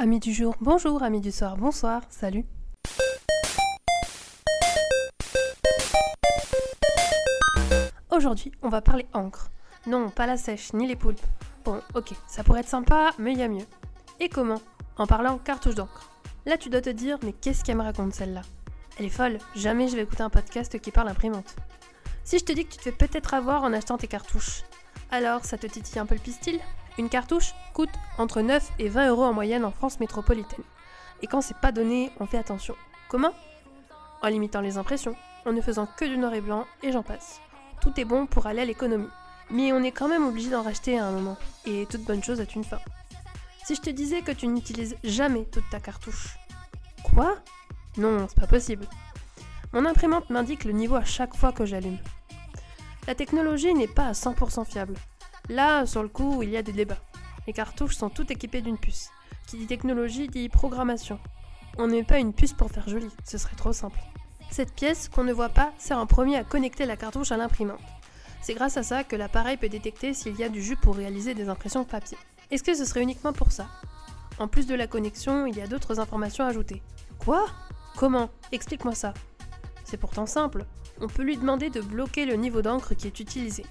Amis 0.00 0.20
du 0.20 0.32
jour, 0.32 0.54
bonjour, 0.60 1.02
amis 1.02 1.20
du 1.20 1.32
soir, 1.32 1.56
bonsoir, 1.56 2.02
salut. 2.08 2.44
Aujourd'hui, 8.08 8.52
on 8.62 8.68
va 8.68 8.80
parler 8.80 9.08
encre. 9.12 9.50
Non, 9.88 10.08
pas 10.10 10.26
la 10.26 10.36
sèche, 10.36 10.72
ni 10.72 10.86
les 10.86 10.94
poulpes. 10.94 11.26
Bon, 11.64 11.80
ok, 11.96 12.12
ça 12.28 12.44
pourrait 12.44 12.60
être 12.60 12.68
sympa, 12.68 13.10
mais 13.18 13.32
il 13.32 13.40
y 13.40 13.42
a 13.42 13.48
mieux. 13.48 13.66
Et 14.20 14.28
comment? 14.28 14.60
En 14.98 15.08
parlant 15.08 15.36
cartouche 15.36 15.74
d'encre. 15.74 16.12
Là, 16.46 16.56
tu 16.56 16.70
dois 16.70 16.80
te 16.80 16.90
dire, 16.90 17.18
mais 17.24 17.32
qu'est-ce 17.32 17.64
qu'elle 17.64 17.78
me 17.78 17.82
raconte 17.82 18.14
celle-là? 18.14 18.42
Elle 19.00 19.06
est 19.06 19.10
folle, 19.10 19.38
jamais 19.56 19.88
je 19.88 19.96
vais 19.96 20.02
écouter 20.02 20.22
un 20.22 20.30
podcast 20.30 20.78
qui 20.78 20.92
parle 20.92 21.08
imprimante. 21.08 21.56
Si 22.22 22.38
je 22.38 22.44
te 22.44 22.52
dis 22.52 22.64
que 22.64 22.70
tu 22.70 22.78
te 22.78 22.82
fais 22.84 22.92
peut-être 22.92 23.34
avoir 23.34 23.64
en 23.64 23.72
achetant 23.72 23.98
tes 23.98 24.06
cartouches, 24.06 24.62
alors 25.10 25.44
ça 25.44 25.58
te 25.58 25.66
titille 25.66 25.98
un 25.98 26.06
peu 26.06 26.14
le 26.14 26.20
pistil? 26.20 26.60
Une 26.98 27.08
cartouche 27.08 27.54
coûte 27.74 27.92
entre 28.18 28.40
9 28.40 28.72
et 28.80 28.88
20 28.88 29.08
euros 29.10 29.24
en 29.24 29.32
moyenne 29.32 29.64
en 29.64 29.70
France 29.70 30.00
métropolitaine. 30.00 30.64
Et 31.22 31.28
quand 31.28 31.40
c'est 31.40 31.56
pas 31.56 31.70
donné, 31.70 32.10
on 32.18 32.26
fait 32.26 32.38
attention. 32.38 32.74
Comment? 33.08 33.32
En 34.20 34.28
limitant 34.28 34.60
les 34.60 34.78
impressions, 34.78 35.14
en 35.46 35.52
ne 35.52 35.60
faisant 35.60 35.86
que 35.86 36.04
du 36.04 36.18
noir 36.18 36.34
et 36.34 36.40
blanc, 36.40 36.66
et 36.82 36.90
j'en 36.90 37.04
passe. 37.04 37.40
Tout 37.80 37.98
est 38.00 38.04
bon 38.04 38.26
pour 38.26 38.46
aller 38.46 38.62
à 38.62 38.64
l'économie. 38.64 39.08
Mais 39.50 39.72
on 39.72 39.82
est 39.84 39.92
quand 39.92 40.08
même 40.08 40.26
obligé 40.26 40.50
d'en 40.50 40.62
racheter 40.62 40.98
à 40.98 41.06
un 41.06 41.12
moment. 41.12 41.36
Et 41.64 41.86
toute 41.86 42.02
bonne 42.02 42.22
chose 42.22 42.40
a 42.40 42.44
une 42.54 42.64
fin. 42.64 42.80
Si 43.64 43.76
je 43.76 43.80
te 43.80 43.90
disais 43.90 44.22
que 44.22 44.32
tu 44.32 44.48
n'utilises 44.48 44.96
jamais 45.04 45.44
toute 45.44 45.70
ta 45.70 45.78
cartouche. 45.78 46.36
Quoi? 47.04 47.36
Non, 47.96 48.26
c'est 48.28 48.40
pas 48.40 48.48
possible. 48.48 48.86
Mon 49.72 49.84
imprimante 49.84 50.30
m'indique 50.30 50.64
le 50.64 50.72
niveau 50.72 50.96
à 50.96 51.04
chaque 51.04 51.36
fois 51.36 51.52
que 51.52 51.64
j'allume. 51.64 51.98
La 53.06 53.14
technologie 53.14 53.72
n'est 53.72 53.86
pas 53.86 54.06
à 54.06 54.12
100% 54.12 54.64
fiable. 54.64 54.94
Là, 55.48 55.86
sur 55.86 56.02
le 56.02 56.08
coup, 56.08 56.42
il 56.42 56.50
y 56.50 56.56
a 56.56 56.62
des 56.62 56.72
débats. 56.72 57.02
Les 57.46 57.52
cartouches 57.52 57.96
sont 57.96 58.10
toutes 58.10 58.30
équipées 58.30 58.60
d'une 58.60 58.76
puce. 58.76 59.08
Qui 59.46 59.56
dit 59.56 59.66
technologie 59.66 60.28
dit 60.28 60.48
programmation. 60.50 61.18
On 61.78 61.86
ne 61.86 61.92
met 61.92 62.02
pas 62.02 62.18
une 62.18 62.34
puce 62.34 62.52
pour 62.52 62.70
faire 62.70 62.88
joli, 62.88 63.08
ce 63.24 63.38
serait 63.38 63.56
trop 63.56 63.72
simple. 63.72 64.00
Cette 64.50 64.74
pièce, 64.74 65.08
qu'on 65.08 65.24
ne 65.24 65.32
voit 65.32 65.48
pas, 65.48 65.72
sert 65.78 65.98
en 65.98 66.06
premier 66.06 66.36
à 66.36 66.44
connecter 66.44 66.84
la 66.84 66.96
cartouche 66.96 67.32
à 67.32 67.36
l'imprimante. 67.36 67.80
C'est 68.42 68.54
grâce 68.54 68.76
à 68.76 68.82
ça 68.82 69.04
que 69.04 69.16
l'appareil 69.16 69.56
peut 69.56 69.68
détecter 69.68 70.12
s'il 70.12 70.36
y 70.36 70.44
a 70.44 70.48
du 70.48 70.62
jus 70.62 70.76
pour 70.76 70.96
réaliser 70.96 71.34
des 71.34 71.48
impressions 71.48 71.84
papier. 71.84 72.18
Est-ce 72.50 72.62
que 72.62 72.74
ce 72.74 72.84
serait 72.84 73.02
uniquement 73.02 73.32
pour 73.32 73.52
ça? 73.52 73.68
En 74.38 74.48
plus 74.48 74.66
de 74.66 74.74
la 74.74 74.86
connexion, 74.86 75.46
il 75.46 75.56
y 75.56 75.60
a 75.60 75.66
d'autres 75.66 75.98
informations 76.00 76.44
ajoutées. 76.44 76.82
Quoi? 77.18 77.46
Comment? 77.96 78.30
Explique-moi 78.52 78.94
ça. 78.94 79.14
C'est 79.84 79.96
pourtant 79.96 80.26
simple. 80.26 80.64
On 81.00 81.08
peut 81.08 81.22
lui 81.22 81.36
demander 81.36 81.70
de 81.70 81.80
bloquer 81.80 82.26
le 82.26 82.34
niveau 82.34 82.62
d'encre 82.62 82.94
qui 82.94 83.06
est 83.06 83.20
utilisé. 83.20 83.64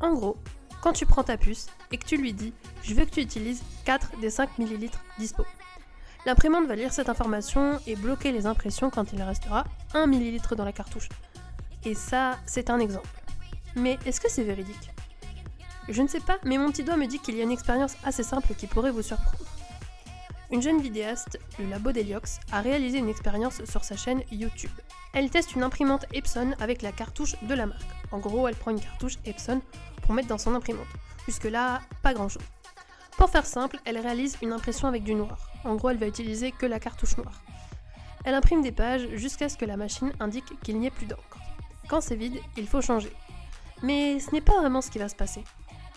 En 0.00 0.14
gros, 0.14 0.36
quand 0.80 0.92
tu 0.92 1.06
prends 1.06 1.24
ta 1.24 1.36
puce 1.36 1.66
et 1.92 1.98
que 1.98 2.06
tu 2.06 2.16
lui 2.16 2.32
dis 2.32 2.52
je 2.82 2.94
veux 2.94 3.04
que 3.04 3.10
tu 3.10 3.20
utilises 3.20 3.62
4 3.84 4.18
des 4.20 4.30
5 4.30 4.58
ml 4.58 4.90
dispo. 5.18 5.44
L'imprimante 6.26 6.66
va 6.66 6.74
lire 6.74 6.92
cette 6.92 7.08
information 7.08 7.78
et 7.86 7.96
bloquer 7.96 8.32
les 8.32 8.46
impressions 8.46 8.90
quand 8.90 9.12
il 9.12 9.22
restera 9.22 9.64
1 9.94 10.10
ml 10.12 10.56
dans 10.56 10.64
la 10.64 10.72
cartouche. 10.72 11.08
Et 11.84 11.94
ça, 11.94 12.38
c'est 12.44 12.70
un 12.70 12.80
exemple. 12.80 13.08
Mais 13.76 13.98
est-ce 14.04 14.20
que 14.20 14.30
c'est 14.30 14.42
véridique? 14.42 14.90
Je 15.88 16.02
ne 16.02 16.08
sais 16.08 16.20
pas, 16.20 16.38
mais 16.44 16.58
mon 16.58 16.70
petit 16.70 16.84
doigt 16.84 16.96
me 16.96 17.06
dit 17.06 17.18
qu'il 17.18 17.36
y 17.36 17.40
a 17.40 17.44
une 17.44 17.50
expérience 17.50 17.96
assez 18.04 18.22
simple 18.22 18.54
qui 18.54 18.66
pourrait 18.66 18.90
vous 18.90 19.02
surprendre. 19.02 19.38
Une 20.50 20.62
jeune 20.62 20.80
vidéaste, 20.80 21.38
le 21.58 21.68
labo 21.68 21.92
d'Heliox, 21.92 22.40
a 22.52 22.62
réalisé 22.62 22.96
une 22.96 23.10
expérience 23.10 23.62
sur 23.66 23.84
sa 23.84 23.96
chaîne 23.96 24.22
YouTube. 24.30 24.70
Elle 25.12 25.28
teste 25.28 25.54
une 25.54 25.62
imprimante 25.62 26.06
Epson 26.14 26.54
avec 26.58 26.80
la 26.80 26.90
cartouche 26.90 27.36
de 27.42 27.54
la 27.54 27.66
marque. 27.66 27.82
En 28.12 28.18
gros, 28.18 28.48
elle 28.48 28.54
prend 28.54 28.70
une 28.70 28.80
cartouche 28.80 29.18
Epson 29.26 29.60
pour 30.02 30.14
mettre 30.14 30.28
dans 30.28 30.38
son 30.38 30.54
imprimante. 30.54 30.86
Jusque-là, 31.26 31.82
pas 32.02 32.14
grand-chose. 32.14 32.42
Pour 33.18 33.28
faire 33.28 33.44
simple, 33.44 33.78
elle 33.84 33.98
réalise 33.98 34.38
une 34.40 34.52
impression 34.52 34.88
avec 34.88 35.04
du 35.04 35.14
noir. 35.14 35.50
En 35.64 35.74
gros, 35.74 35.90
elle 35.90 35.98
va 35.98 36.06
utiliser 36.06 36.50
que 36.50 36.64
la 36.64 36.80
cartouche 36.80 37.18
noire. 37.18 37.42
Elle 38.24 38.34
imprime 38.34 38.62
des 38.62 38.72
pages 38.72 39.06
jusqu'à 39.12 39.50
ce 39.50 39.58
que 39.58 39.66
la 39.66 39.76
machine 39.76 40.12
indique 40.18 40.58
qu'il 40.62 40.78
n'y 40.78 40.86
ait 40.86 40.90
plus 40.90 41.06
d'encre. 41.06 41.38
Quand 41.88 42.00
c'est 42.00 42.16
vide, 42.16 42.40
il 42.56 42.66
faut 42.66 42.80
changer. 42.80 43.12
Mais 43.82 44.18
ce 44.18 44.30
n'est 44.30 44.40
pas 44.40 44.58
vraiment 44.58 44.80
ce 44.80 44.90
qui 44.90 44.98
va 44.98 45.10
se 45.10 45.14
passer. 45.14 45.44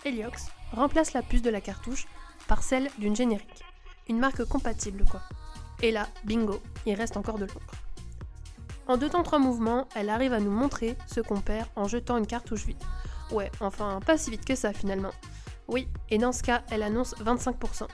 Heliox 0.04 0.48
remplace 0.72 1.14
la 1.14 1.22
puce 1.22 1.42
de 1.42 1.50
la 1.50 1.62
cartouche 1.62 2.06
par 2.48 2.62
celle 2.62 2.90
d'une 2.98 3.16
générique. 3.16 3.62
Une 4.08 4.18
marque 4.18 4.44
compatible 4.44 5.04
quoi. 5.10 5.20
Et 5.82 5.90
là, 5.90 6.08
bingo, 6.24 6.60
il 6.86 6.94
reste 6.94 7.16
encore 7.16 7.38
de 7.38 7.46
l'encre. 7.46 7.74
En 8.86 8.96
deux 8.96 9.08
temps 9.08 9.22
trois 9.22 9.38
mouvements, 9.38 9.88
elle 9.94 10.10
arrive 10.10 10.32
à 10.32 10.40
nous 10.40 10.50
montrer 10.50 10.96
ce 11.06 11.20
qu'on 11.20 11.40
perd 11.40 11.68
en 11.76 11.88
jetant 11.88 12.16
une 12.16 12.26
cartouche 12.26 12.66
vide. 12.66 12.82
Ouais, 13.30 13.50
enfin 13.60 14.00
pas 14.04 14.18
si 14.18 14.30
vite 14.30 14.44
que 14.44 14.54
ça 14.54 14.72
finalement. 14.72 15.12
Oui, 15.68 15.88
et 16.10 16.18
dans 16.18 16.32
ce 16.32 16.42
cas, 16.42 16.62
elle 16.70 16.82
annonce 16.82 17.14
25%. 17.16 17.86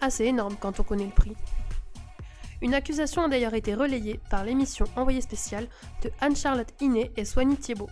Assez 0.00 0.24
énorme 0.24 0.56
quand 0.58 0.80
on 0.80 0.84
connaît 0.84 1.06
le 1.06 1.10
prix. 1.10 1.36
Une 2.62 2.74
accusation 2.74 3.24
a 3.24 3.28
d'ailleurs 3.28 3.54
été 3.54 3.74
relayée 3.74 4.20
par 4.30 4.44
l'émission 4.44 4.86
Envoyé 4.94 5.20
spécial 5.20 5.68
de 6.02 6.12
Anne-Charlotte 6.20 6.72
Iné 6.80 7.10
et 7.16 7.24
Soigny 7.24 7.56
Thiebaud. 7.56 7.90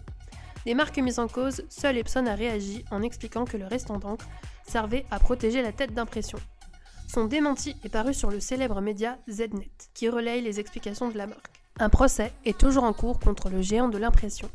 Des 0.64 0.74
marques 0.74 0.98
mises 0.98 1.18
en 1.18 1.26
cause, 1.26 1.62
seule 1.68 1.98
Epson 1.98 2.26
a 2.26 2.34
réagi 2.34 2.84
en 2.90 3.02
expliquant 3.02 3.44
que 3.44 3.56
le 3.56 3.66
restant 3.66 3.98
d'encre 3.98 4.26
servait 4.66 5.06
à 5.10 5.18
protéger 5.18 5.62
la 5.62 5.72
tête 5.72 5.92
d'impression. 5.92 6.38
Son 7.12 7.24
démenti 7.24 7.74
est 7.82 7.88
paru 7.88 8.14
sur 8.14 8.30
le 8.30 8.38
célèbre 8.38 8.80
média 8.80 9.18
Znet, 9.28 9.68
qui 9.94 10.08
relaye 10.08 10.42
les 10.42 10.60
explications 10.60 11.08
de 11.08 11.18
la 11.18 11.26
marque. 11.26 11.60
Un 11.80 11.88
procès 11.88 12.32
est 12.44 12.56
toujours 12.56 12.84
en 12.84 12.92
cours 12.92 13.18
contre 13.18 13.50
le 13.50 13.62
géant 13.62 13.88
de 13.88 13.98
l'impression. 13.98 14.48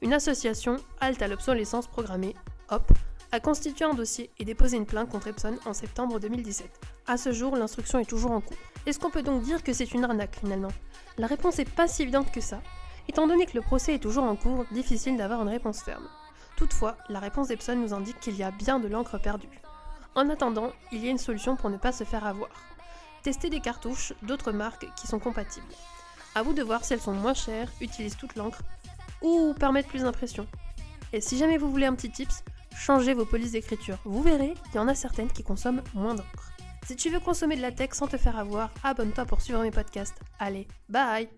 Une 0.00 0.14
association, 0.14 0.76
Halte 1.02 1.20
à 1.20 1.28
l'obsolescence 1.28 1.88
programmée, 1.88 2.34
HOP, 2.70 2.90
a 3.32 3.40
constitué 3.40 3.84
un 3.84 3.92
dossier 3.92 4.30
et 4.38 4.46
déposé 4.46 4.78
une 4.78 4.86
plainte 4.86 5.10
contre 5.10 5.26
Epson 5.26 5.58
en 5.66 5.74
septembre 5.74 6.18
2017. 6.18 6.70
À 7.06 7.18
ce 7.18 7.32
jour, 7.32 7.54
l'instruction 7.54 7.98
est 7.98 8.08
toujours 8.08 8.30
en 8.30 8.40
cours. 8.40 8.56
Est-ce 8.86 8.98
qu'on 8.98 9.10
peut 9.10 9.22
donc 9.22 9.42
dire 9.42 9.62
que 9.62 9.74
c'est 9.74 9.92
une 9.92 10.04
arnaque 10.04 10.38
finalement? 10.40 10.72
La 11.18 11.26
réponse 11.26 11.58
est 11.58 11.70
pas 11.70 11.86
si 11.86 12.00
évidente 12.00 12.32
que 12.32 12.40
ça. 12.40 12.62
Étant 13.08 13.26
donné 13.26 13.44
que 13.44 13.58
le 13.58 13.62
procès 13.62 13.96
est 13.96 14.02
toujours 14.02 14.24
en 14.24 14.36
cours, 14.36 14.64
difficile 14.72 15.18
d'avoir 15.18 15.42
une 15.42 15.50
réponse 15.50 15.82
ferme. 15.82 16.08
Toutefois, 16.56 16.96
la 17.10 17.20
réponse 17.20 17.48
d'Epson 17.48 17.76
nous 17.76 17.92
indique 17.92 18.20
qu'il 18.20 18.36
y 18.36 18.42
a 18.42 18.52
bien 18.52 18.80
de 18.80 18.88
l'encre 18.88 19.20
perdue. 19.20 19.60
En 20.14 20.28
attendant, 20.28 20.72
il 20.92 21.04
y 21.04 21.08
a 21.08 21.10
une 21.10 21.18
solution 21.18 21.56
pour 21.56 21.70
ne 21.70 21.76
pas 21.76 21.92
se 21.92 22.04
faire 22.04 22.26
avoir. 22.26 22.50
Tester 23.22 23.50
des 23.50 23.60
cartouches 23.60 24.12
d'autres 24.22 24.52
marques 24.52 24.86
qui 24.96 25.06
sont 25.06 25.18
compatibles. 25.18 25.66
A 26.34 26.42
vous 26.42 26.52
de 26.52 26.62
voir 26.62 26.84
si 26.84 26.92
elles 26.92 27.00
sont 27.00 27.12
moins 27.12 27.34
chères, 27.34 27.70
utilisent 27.80 28.16
toute 28.16 28.36
l'encre 28.36 28.62
ou 29.22 29.54
permettent 29.58 29.88
plus 29.88 30.02
d'impression. 30.02 30.46
Et 31.12 31.20
si 31.20 31.36
jamais 31.38 31.58
vous 31.58 31.70
voulez 31.70 31.86
un 31.86 31.94
petit 31.94 32.10
tips, 32.10 32.44
changez 32.74 33.14
vos 33.14 33.26
polices 33.26 33.52
d'écriture. 33.52 33.98
Vous 34.04 34.22
verrez, 34.22 34.54
il 34.72 34.76
y 34.76 34.78
en 34.78 34.88
a 34.88 34.94
certaines 34.94 35.30
qui 35.30 35.42
consomment 35.42 35.82
moins 35.94 36.14
d'encre. 36.14 36.52
Si 36.86 36.96
tu 36.96 37.10
veux 37.10 37.20
consommer 37.20 37.56
de 37.56 37.62
la 37.62 37.72
tech 37.72 37.90
sans 37.92 38.08
te 38.08 38.16
faire 38.16 38.38
avoir, 38.38 38.70
abonne-toi 38.82 39.24
pour 39.26 39.40
suivre 39.42 39.62
mes 39.62 39.70
podcasts. 39.70 40.20
Allez, 40.38 40.66
bye 40.88 41.28